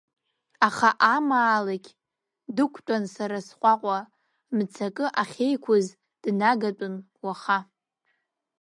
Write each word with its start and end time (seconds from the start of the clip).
Аха 0.67 0.89
амаалықь 1.15 1.89
дықәтәан 2.55 3.03
сара 3.15 3.39
сҟәаҟәа, 3.47 3.97
мцакы 4.57 5.05
ахьеиқәыз 5.21 5.85
днагатәын 6.23 6.95
уаха. 7.25 7.57